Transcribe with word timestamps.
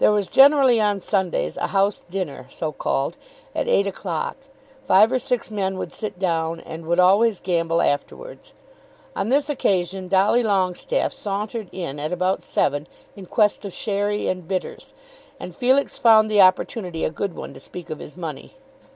There 0.00 0.10
was 0.10 0.26
generally 0.26 0.80
on 0.80 0.98
Sundays 1.00 1.56
a 1.56 1.68
house 1.68 2.02
dinner, 2.10 2.46
so 2.50 2.72
called, 2.72 3.16
at 3.54 3.68
eight 3.68 3.86
o'clock. 3.86 4.34
Five 4.88 5.12
or 5.12 5.20
six 5.20 5.52
men 5.52 5.78
would 5.78 5.92
sit 5.92 6.18
down, 6.18 6.58
and 6.58 6.84
would 6.86 6.98
always 6.98 7.38
gamble 7.38 7.80
afterwards. 7.80 8.54
On 9.14 9.28
this 9.28 9.48
occasion 9.48 10.08
Dolly 10.08 10.42
Longestaffe 10.42 11.12
sauntered 11.12 11.68
in 11.70 12.00
at 12.00 12.12
about 12.12 12.42
seven 12.42 12.88
in 13.14 13.26
quest 13.26 13.64
of 13.64 13.72
sherry 13.72 14.26
and 14.26 14.48
bitters, 14.48 14.94
and 15.38 15.54
Felix 15.54 15.96
found 15.96 16.28
the 16.28 16.40
opportunity 16.42 17.04
a 17.04 17.08
good 17.10 17.36
one 17.36 17.54
to 17.54 17.60
speak 17.60 17.88
of 17.88 18.00
his 18.00 18.16
money. 18.16 18.56